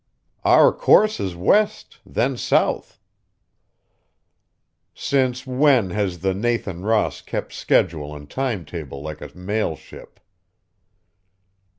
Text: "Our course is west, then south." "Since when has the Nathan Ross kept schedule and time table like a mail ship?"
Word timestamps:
"Our 0.43 0.73
course 0.73 1.19
is 1.19 1.35
west, 1.35 1.99
then 2.03 2.35
south." 2.35 2.99
"Since 4.95 5.45
when 5.45 5.91
has 5.91 6.21
the 6.21 6.33
Nathan 6.33 6.81
Ross 6.81 7.21
kept 7.21 7.53
schedule 7.53 8.15
and 8.15 8.27
time 8.27 8.65
table 8.65 9.03
like 9.03 9.21
a 9.21 9.29
mail 9.37 9.75
ship?" 9.75 10.19